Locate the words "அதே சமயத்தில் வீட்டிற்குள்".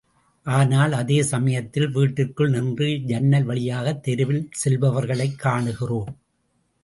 0.91-2.49